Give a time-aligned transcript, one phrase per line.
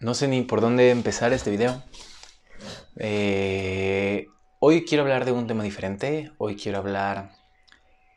[0.00, 1.82] No sé ni por dónde empezar este video.
[2.98, 4.28] Eh,
[4.60, 6.30] hoy quiero hablar de un tema diferente.
[6.38, 7.32] Hoy quiero hablar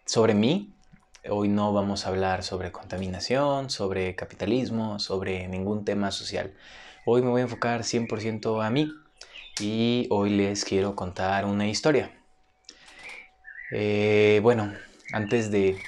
[0.06, 0.76] sobre mí.
[1.28, 6.54] Hoy no vamos a hablar sobre contaminación, sobre capitalismo, sobre ningún tema social.
[7.04, 8.92] Hoy me voy a enfocar 100% a mí
[9.60, 12.12] y hoy les quiero contar una historia.
[13.72, 14.72] Eh, bueno,
[15.14, 15.80] antes de,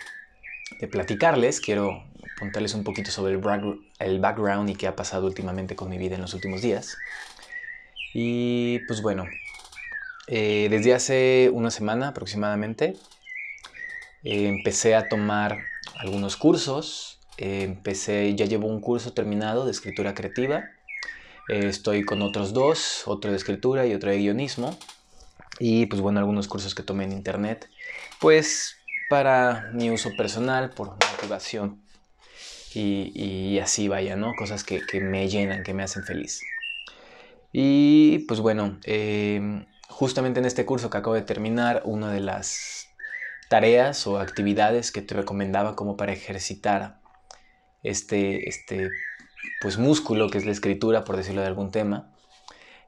[0.79, 2.03] de platicarles, quiero
[2.43, 6.21] contarles un poquito sobre el, background y qué ha pasado últimamente con mi vida en
[6.21, 6.97] los últimos días.
[8.13, 9.25] Y pues bueno,
[10.27, 12.97] eh, desde hace una semana aproximadamente
[14.25, 15.57] eh, empecé a tomar
[15.95, 17.21] algunos cursos.
[17.37, 20.69] Eh, empecé, ya llevo un curso terminado de escritura creativa.
[21.47, 24.77] estoy con otros dos, otro de escritura y otro de guionismo.
[25.59, 27.69] Y pues bueno, algunos cursos que tomé en internet.
[28.19, 28.75] Pues
[29.09, 31.83] para mi uso personal, por motivación
[32.75, 34.33] y, así vaya, ¿no?
[34.35, 36.41] Cosas que, me llenan, que me hacen feliz.
[37.51, 42.87] Y pues bueno, em, justamente en este curso que acabo de terminar, una de las
[43.49, 46.99] tareas o actividades que te recomendaba como para ejercitar
[47.83, 48.89] este, este
[49.61, 52.11] pues músculo que es la escritura, por decirlo de algún tema,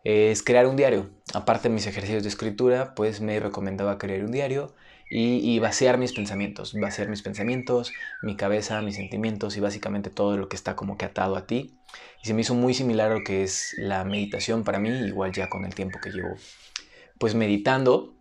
[0.04, 1.10] es crear un diario.
[1.34, 4.76] Aparte de mis ejercicios de escritura, pues me recomendaba crear un diario
[5.10, 10.50] y, vaciar mis pensamientos, vaciar mis pensamientos, mi cabeza, mis sentimientos y básicamente todo lo
[10.50, 11.78] que está como que atado a ti.
[12.24, 15.32] Y se me hizo muy similar a lo que es la meditación para mí, igual
[15.32, 16.36] ya con el tiempo que llevo
[17.18, 18.14] pues meditando,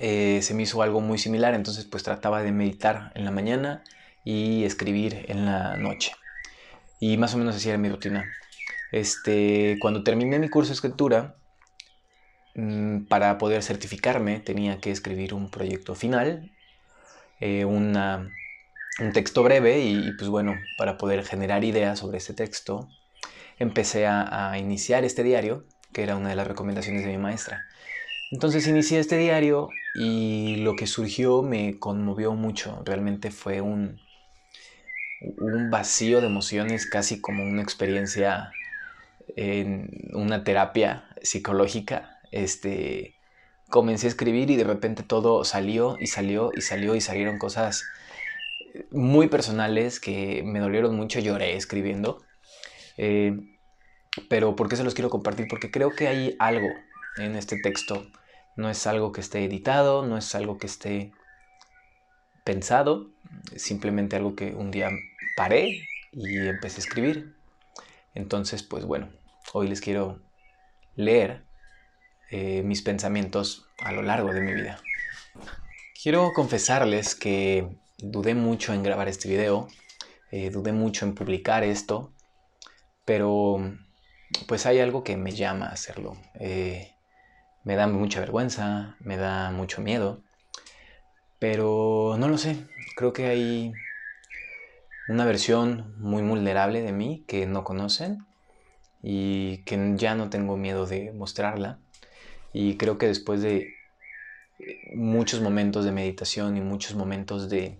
[0.00, 3.82] eh, se me hizo algo muy similar, entonces pues trataba de meditar en la mañana
[4.24, 6.12] y escribir en la noche.
[7.00, 8.24] Y más o menos así era mi rutina.
[8.92, 11.36] Este, cuando terminé mi curso de escritura,
[13.08, 16.50] para poder certificarme tenía que escribir un proyecto final,
[17.40, 17.92] eh, un
[19.12, 22.88] texto breve y, pues bueno, para poder generar ideas sobre ese texto,
[23.58, 27.66] empecé a, a, iniciar este diario, que era una de las recomendaciones de mi maestra.
[28.30, 34.00] Entonces inicié este diario y lo que surgió me conmovió mucho, realmente fue un,
[35.20, 38.54] un vacío de emociones, casi como una experiencia
[39.36, 43.16] en una terapia psicológica este,
[43.68, 47.84] comencé a escribir y de repente todo salió y salió y salió y salieron cosas
[48.90, 52.22] muy personales que me dolieron mucho, lloré escribiendo.
[52.96, 53.36] Eh,
[54.28, 55.46] pero ¿por qué se los quiero compartir?
[55.48, 56.68] Porque creo que hay algo
[57.18, 58.06] en este texto.
[58.56, 61.12] No es algo que esté editado, no es algo que esté
[62.44, 63.10] pensado,
[63.56, 64.88] simplemente algo que un día
[65.36, 65.82] paré
[66.12, 67.36] y empecé a escribir.
[68.14, 69.10] Entonces, pues bueno,
[69.52, 70.22] hoy les quiero
[70.94, 71.44] leer
[72.30, 74.80] eh, mis pensamientos a lo largo de mi vida.
[76.02, 79.68] Quiero confesarles que dudé mucho en grabar este video,
[80.30, 82.12] eh, dudé mucho en publicar esto,
[83.04, 83.58] pero
[84.46, 86.16] pues hay algo que me llama a hacerlo.
[86.34, 86.92] Eh,
[87.64, 90.22] me da mucha vergüenza, me da mucho miedo,
[91.38, 92.66] pero no lo sé,
[92.96, 93.72] creo que hay
[95.08, 98.26] una versión muy vulnerable de mí que no conocen
[99.02, 101.78] y que ya no tengo miedo de mostrarla.
[102.58, 103.74] Y creo que después de
[104.58, 107.78] eh, muchos momentos de meditación y muchos momentos de,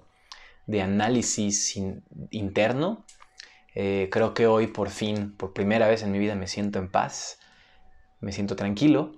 [0.83, 1.81] análisis
[2.31, 3.07] interno,
[3.75, 6.91] eh, creo que hoy por fin, por primera vez en mi vida, me siento en
[6.91, 7.39] paz,
[8.21, 9.13] me siento tranquilo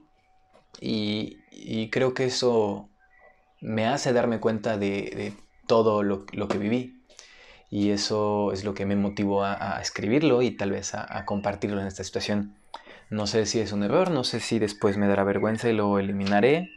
[0.81, 1.39] y,
[1.91, 2.89] creo que eso
[3.61, 5.33] me hace darme cuenta de,
[5.67, 7.03] todo lo, que viví.
[7.69, 11.89] Y eso es lo que me motivó a, escribirlo y tal vez a compartirlo en
[11.89, 12.55] esta situación.
[13.11, 15.99] No sé si es un error, no sé si después me dará vergüenza y lo
[15.99, 16.71] eliminaré.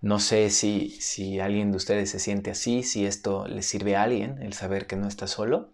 [0.00, 4.02] No sé si, si alguien de ustedes se siente así, si esto les sirve a
[4.02, 5.72] alguien, el saber que no está solo.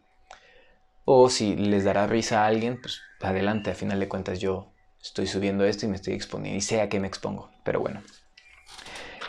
[1.05, 5.27] O si les dará risa a alguien, pues adelante, a final de cuentas yo estoy
[5.27, 7.51] subiendo esto y me estoy exponiendo y sé a qué me expongo.
[7.65, 8.03] Pero bueno,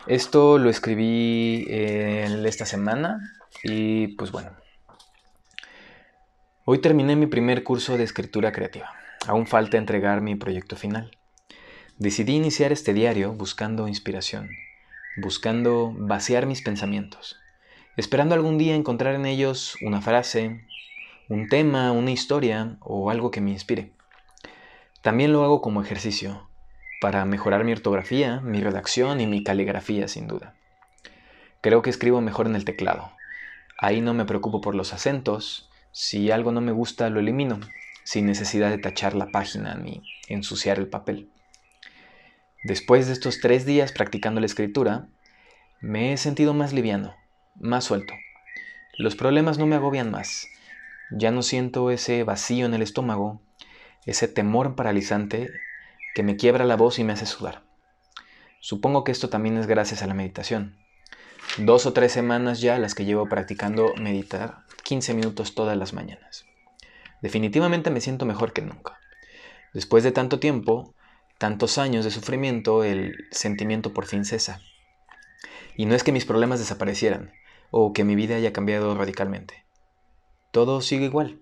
[0.08, 3.20] esto lo escribí esta semana
[3.64, 4.52] y pues bueno.
[6.66, 9.05] Hoy terminé mi primer curso de escritura creativa.
[9.28, 11.18] Aún falta entregar mi proyecto final.
[11.98, 14.50] Decidí iniciar este diario buscando inspiración,
[15.18, 17.42] buscando vaciar mis pensamientos,
[17.98, 20.62] esperando algún día encontrar en ellos una frase,
[21.28, 23.94] un tema, una historia o algo que me inspire.
[25.02, 26.48] También lo hago como ejercicio,
[27.02, 30.54] para mejorar mi ortografía, mi redacción y mi caligrafía sin duda.
[31.62, 33.12] Creo que escribo mejor en el teclado.
[33.80, 37.60] Ahí no me preocupo por los acentos, si algo no me gusta lo elimino
[38.06, 41.30] sin necesidad de tachar la página ni ensuciar el papel.
[42.64, 45.08] Después de estos tres días practicando la escritura,
[45.82, 47.16] me he sentido más liviano,
[47.56, 48.14] más suelto.
[48.98, 50.48] Los problemas no me agobian más.
[51.12, 53.42] Ya no siento ese vacío en el estómago,
[54.06, 55.50] ese temor paralizante
[56.14, 57.64] que me quiebra la voz y me hace sudar.
[58.60, 60.78] Supongo que esto también es gracias a la meditación.
[61.58, 66.46] Dos o tres semanas ya las que llevo practicando meditar 15 minutos todas las mañanas.
[67.26, 69.00] Definitivamente me siento mejor que nunca.
[69.74, 70.94] Después de tanto tiempo,
[71.40, 74.62] tantos años de sufrimiento, el sentimiento por fin cesa.
[75.76, 77.34] Y no es que mis problemas desaparecieran
[77.72, 79.66] o que mi vida haya cambiado radicalmente.
[80.52, 81.42] Todo sigue igual,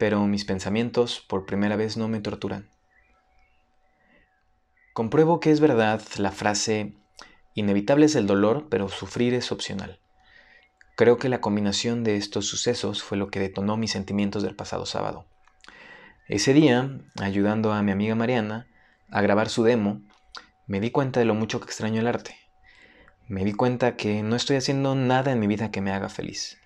[0.00, 2.68] pero mis pensamientos por primera vez no me torturan.
[4.94, 6.96] Compruebo que es verdad la frase
[7.54, 10.00] inevitable es el dolor, pero sufrir es opcional.
[10.98, 14.84] Creo que la combinación de estos sucesos fue lo que detonó mis sentimientos del pasado
[14.84, 15.28] sábado.
[16.26, 16.90] Ese día,
[17.20, 18.66] ayudando a mi amiga Mariana
[19.08, 20.02] a grabar su demo,
[20.66, 22.34] me di cuenta de lo mucho que extraño el arte.
[23.28, 26.58] Me di cuenta que no estoy haciendo nada en mi vida que me haga feliz.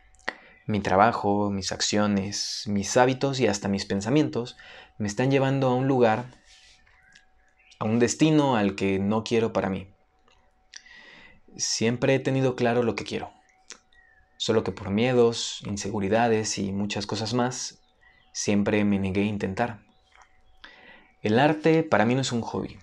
[0.65, 4.57] Mi trabajo, mis acciones, mis hábitos y hasta mis pensamientos
[4.97, 6.25] me están llevando a un lugar
[7.79, 9.93] a un destino al que no quiero para mí.
[11.59, 13.31] Siempre he tenido claro lo que quiero,
[14.43, 17.81] solo que por miedos, inseguridades y muchas cosas más,
[18.33, 19.79] siempre me negué a intentar.
[21.23, 22.77] El arte para mí no es un hobby.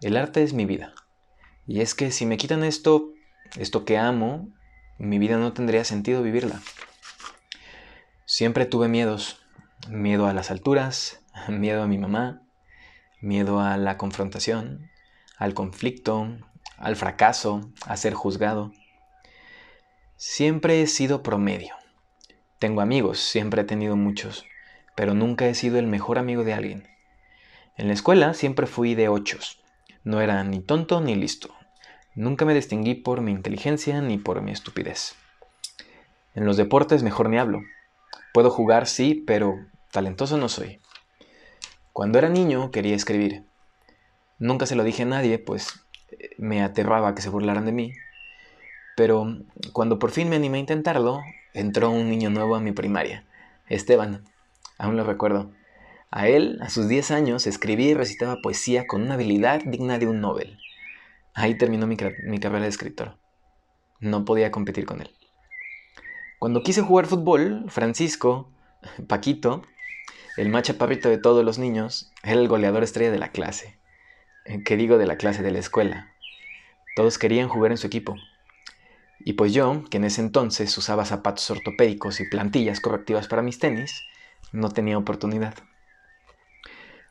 [0.00, 0.94] El arte es mi vida.
[1.64, 3.12] Y es que si me quitan esto,
[3.56, 4.48] esto que amo,
[4.98, 6.60] mi vida no tendría sentido vivirla.
[8.24, 9.46] Siempre tuve miedos.
[9.88, 12.42] Miedo a las alturas, miedo a mi mamá,
[13.20, 14.90] miedo a la confrontación,
[15.38, 16.36] al conflicto,
[16.78, 18.72] al fracaso, a ser juzgado.
[20.24, 21.74] Siempre he sido promedio.
[22.60, 24.46] Tengo amigos, siempre he tenido muchos,
[24.94, 26.88] pero nunca he sido el mejor amigo de alguien.
[27.76, 29.60] En la escuela siempre fui de ochos.
[30.04, 31.52] No era ni tonto ni listo.
[32.14, 35.16] Nunca me distinguí por mi inteligencia ni por mi estupidez.
[36.36, 37.60] En los deportes mejor ni hablo.
[38.32, 39.56] Puedo jugar, sí, pero
[39.90, 40.78] talentoso no soy.
[41.92, 43.42] Cuando era niño quería escribir.
[44.38, 47.92] Nunca se lo dije a nadie, pues eh, me aterraba que se burlaran de mí.
[48.96, 49.38] Pero
[49.72, 51.20] cuando por fin me animé a intentarlo,
[51.54, 53.24] entró un niño nuevo a mi primaria,
[53.68, 54.24] Esteban.
[54.78, 55.50] Aún lo recuerdo.
[56.10, 60.06] A él, a sus 10 años, escribía y recitaba poesía con una habilidad digna de
[60.06, 60.58] un Nobel.
[61.34, 63.16] Ahí terminó mi, carrera de escritor.
[64.00, 65.10] No podía competir con él.
[66.38, 68.50] Cuando quise jugar fútbol, Francisco,
[69.06, 69.62] Paquito,
[70.36, 73.78] el más chaparrito de todos los niños, era el goleador estrella de la clase.
[74.44, 76.12] Eh, ¿Qué digo de la clase de la escuela?
[76.94, 78.16] Todos querían jugar en su equipo.
[79.24, 83.58] Y pues yo, que en ese entonces usaba zapatos ortopédicos y plantillas correctivas para mis
[83.58, 84.02] tenis,
[84.50, 85.54] no tenía oportunidad.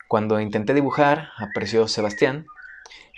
[0.08, 2.44] Cuando intenté dibujar, apareció Sebastián,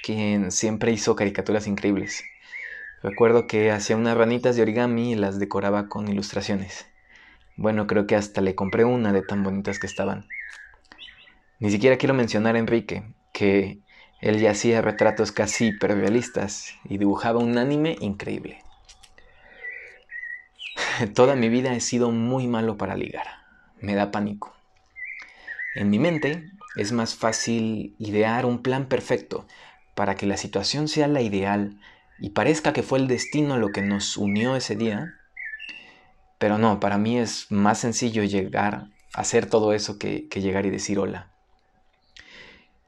[0.03, 2.23] quien siempre hizo caricaturas increíbles.
[3.03, 6.87] Recuerdo que hacía unas ranitas de origami y las decoraba con ilustraciones.
[7.57, 10.27] Bueno, creo que hasta le compré una de tan bonitas que estaban.
[11.59, 13.81] Ni siquiera quiero mencionar a Enrique, que
[14.21, 18.64] él ya hacía retratos casi hiperrealistas y dibujaba un anime increíble.
[21.15, 23.27] Toda mi vida he sido muy malo para ligar.
[23.81, 24.55] Me da pánico.
[25.75, 29.47] En mi mente es más fácil idear un plan perfecto
[29.95, 31.79] para que la situación sea la ideal
[32.19, 35.15] y parezca que fue el destino lo que nos unió ese día
[36.45, 40.71] pero no, para mí es más sencillo llegar a hacer todo eso que, llegar y
[40.71, 41.31] decir hola.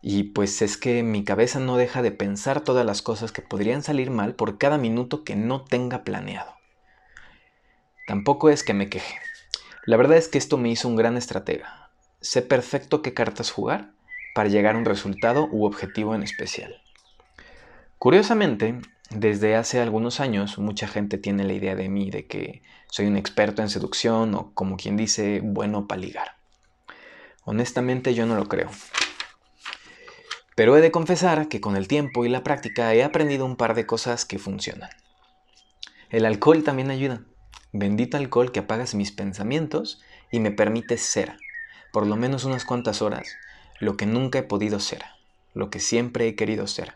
[0.02, 3.82] Y pues es que mi cabeza no deja de pensar todas las cosas que podrían
[3.82, 6.55] salir mal por cada minuto que no tenga planeado.
[8.06, 9.18] Tampoco es que me queje.
[9.84, 11.90] La verdad es que esto me hizo un gran estratega.
[12.20, 13.90] Sé perfecto qué cartas jugar
[14.34, 16.80] para llegar a un resultado u objetivo en especial.
[17.98, 23.06] Curiosamente, desde hace algunos años mucha gente tiene la idea de mí de que soy
[23.06, 26.36] un experto en seducción o como quien dice bueno para ligar.
[27.44, 28.70] Honestamente yo no lo creo.
[30.54, 33.74] Pero he de confesar que con el tiempo y la práctica he aprendido un par
[33.74, 34.90] de cosas que funcionan.
[36.10, 37.22] El alcohol también ayuda.
[37.72, 41.36] Bendito alcohol que apagas mis pensamientos y me permite ser,
[41.92, 43.36] por lo menos unas cuantas horas,
[43.80, 45.04] lo que nunca he podido ser,
[45.54, 46.94] lo que siempre he querido ser.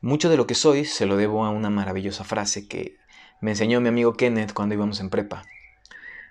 [0.00, 2.96] Mucho de lo que soy se lo debo a una maravillosa frase que
[3.40, 5.44] me enseñó mi amigo Kenneth cuando íbamos en prepa.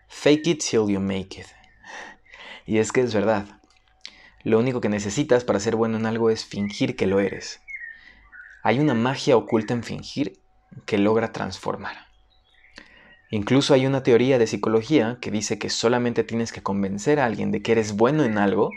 [0.08, 1.48] Fake it till you make it.
[2.66, 3.46] Y es que es verdad.
[4.44, 7.62] Lo único que necesitas para ser bueno en algo es fingir que lo eres.
[8.62, 10.40] Hay una magia oculta en fingir
[10.86, 12.13] que logra transformar.
[13.34, 17.50] Incluso hay una teoría de psicología que dice que solamente tienes que convencer a alguien
[17.50, 18.70] de que eres bueno en algo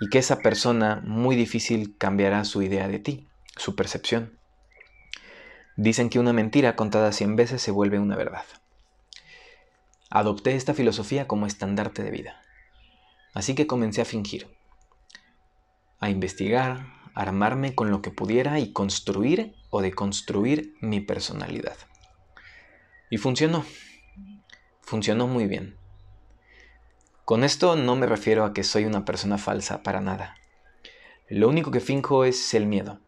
[0.00, 4.38] y que esa persona muy difícil cambiará su idea de ti su percepción.
[5.76, 8.46] Dicen que una mentira contada cien veces se vuelve una verdad.
[10.08, 12.40] Adopté esta filosofía como estandarte de vida.
[13.34, 14.48] Así que comencé a fingir,
[15.98, 21.76] a investigar, a armarme con lo que pudiera y construir o deconstruir mi personalidad.
[23.10, 23.66] Y funcionó.
[24.90, 25.76] Funcionó muy bien.
[27.24, 30.34] Con esto no me refiero a que soy una persona falsa para nada.
[31.28, 32.98] Lo único que finjo es el miedo.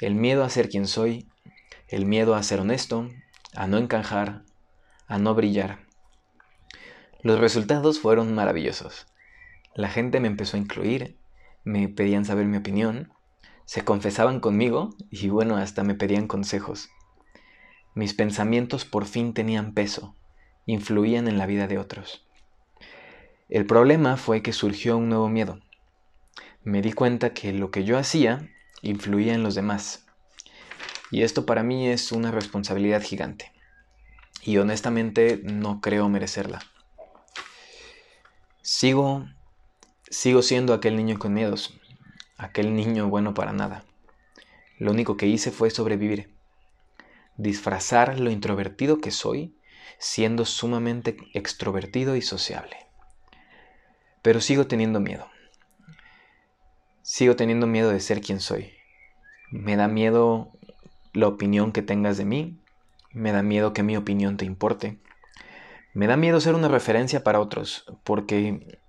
[0.00, 1.28] El miedo a ser quien soy,
[1.88, 3.10] el miedo a ser honesto,
[3.54, 4.44] a no encajar,
[5.06, 5.80] a no brillar.
[7.20, 9.06] Los resultados fueron maravillosos.
[9.74, 11.18] La gente me empezó a incluir,
[11.64, 13.12] me pedían saber mi opinión,
[13.66, 16.88] se confesaban conmigo y bueno, hasta me pedían consejos.
[17.94, 20.16] Mis pensamientos por fin tenían peso,
[20.66, 22.26] influían en la vida de otros.
[23.48, 25.60] El problema fue que surgió un nuevo miedo.
[26.62, 28.50] Me di cuenta que lo que yo hacía
[28.82, 30.06] influía en los demás.
[31.10, 33.52] Y esto para mí es una responsabilidad gigante.
[34.42, 36.60] Y honestamente no creo merecerla.
[38.62, 39.26] Sigo
[40.14, 41.78] sigo siendo aquel niño con miedos,
[42.36, 43.84] aquel niño bueno para nada.
[44.78, 46.32] Lo único que hice fue sobrevivir.
[47.36, 49.56] Disfrazar lo introvertido que soy,
[49.98, 52.76] siendo sumamente extrovertido y sociable.
[54.22, 55.28] Pero sigo teniendo miedo.
[57.02, 58.72] Sigo teniendo miedo de ser quien soy.
[59.50, 60.52] Me da miedo
[61.12, 62.58] la opinión que tengas de mí.
[63.12, 64.98] Me da miedo que mi opinión te importe.
[65.92, 68.80] Me da miedo ser una referencia para otros, porque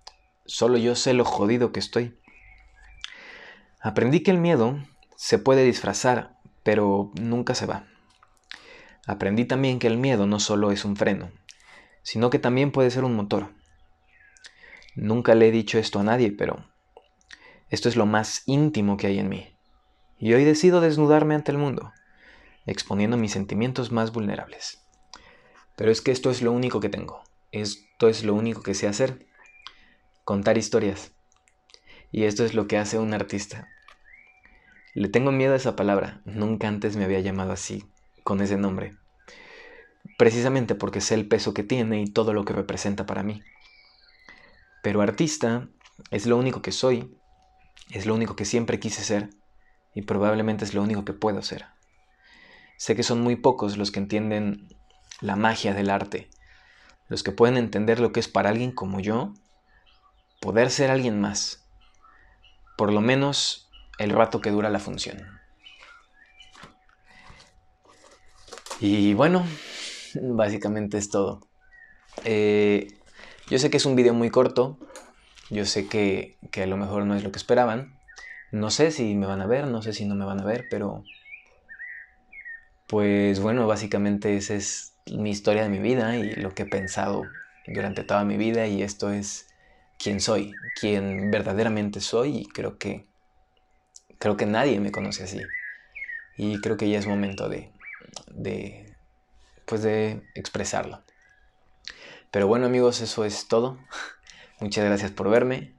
[0.45, 2.17] solo yo sé lo jodido que estoy.
[3.79, 4.79] Aprendí que el miedo
[5.15, 7.85] se puede disfrazar, pero nunca se va.
[9.07, 11.31] Aprendí también que el miedo no solo es un freno,
[12.01, 13.53] sino que también puede ser un motor.
[14.95, 16.65] Nunca le he dicho esto a nadie, pero
[17.69, 19.55] esto es lo más íntimo que hay en mí.
[20.17, 21.93] Y hoy decido desnudarme ante el mundo,
[22.65, 24.81] exponiendo mis sentimientos más vulnerables.
[25.75, 27.23] Pero es que esto es lo único que tengo.
[27.51, 29.27] Esto es lo único que sé hacer.
[30.23, 31.11] Contar historias.
[32.11, 33.67] Y esto es lo que hace un artista.
[34.93, 36.21] Le tengo miedo a esa palabra.
[36.23, 37.83] Nunca antes me había llamado así,
[38.25, 38.97] con ese nombre.
[40.17, 43.43] Precisamente porque sé el peso que tiene y todo lo que representa para mí.
[44.81, 45.69] Pero artista
[46.09, 47.15] es lo único que soy,
[47.91, 49.29] es lo único que siempre quise ser
[49.93, 51.67] y probablemente es lo único que puedo ser.
[52.77, 54.67] Sé que son muy pocos los que entienden
[55.21, 56.31] la magia del arte,
[57.07, 59.33] los que pueden entender lo que es para alguien como yo
[60.41, 61.63] poder ser alguien más,
[62.75, 65.34] por lo menos el rato que dura la función.
[68.81, 69.45] Y bueno,
[70.21, 71.41] básicamente es todo.
[72.23, 72.87] Eh,
[73.47, 74.79] yo sé que es un video muy corto,
[75.49, 77.99] yo sé que, que, a lo mejor no es lo que esperaban,
[78.51, 80.67] no sé si me van a ver, no sé si no me van a ver,
[80.69, 81.05] pero
[82.87, 87.33] pues bueno, básicamente esa es mi historia de mi vida y lo que he pensado
[87.65, 89.47] durante toda mi vida y esto es
[89.97, 93.07] quién soy, quién verdaderamente soy y creo que
[94.19, 95.53] creo que nadie me conoce así.
[96.35, 97.74] Y creo que ya es momento de,
[98.35, 98.95] de
[99.65, 101.03] pues de expresarlo.
[102.31, 103.79] Pero bueno amigos, eso es todo.
[104.59, 105.75] Muchas gracias por verme.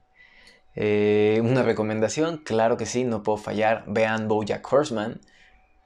[0.75, 3.83] Eh, una recomendación, claro que sí, no puedo fallar.
[3.87, 5.21] Vean Bojack Horseman.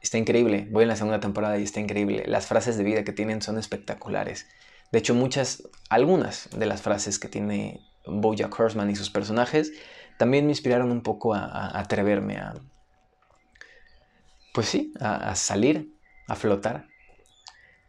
[0.02, 0.68] Está increíble.
[0.72, 2.24] Voy en la segunda temporada y está increíble.
[2.26, 4.48] Las frases de vida que tienen son espectaculares.
[4.92, 9.72] De hecho, muchas, algunas de las frases que tiene Bojack Horseman y sus personajes
[10.18, 12.54] también me inspiraron un poco a, atreverme a,
[14.54, 15.94] pues sí, a salir,
[16.32, 16.88] a flotar.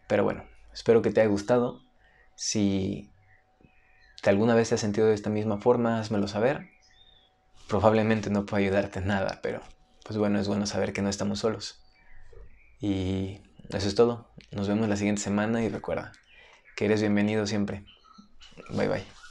[0.09, 1.83] Pero bueno, espero que te haya gustado.
[2.35, 3.11] Si
[4.25, 6.71] alguna vez te has sentido de esta misma forma, házmelo saber.
[7.69, 9.61] Probablemente no puedo ayudarte nada, pero
[10.05, 11.81] pues bueno, es bueno saber que no estamos solos.
[12.81, 14.29] Y eso es todo.
[14.51, 16.13] Nos vemos la siguiente semana y recuerda
[16.77, 17.85] que eres bienvenido siempre.
[18.71, 19.22] Bye bye.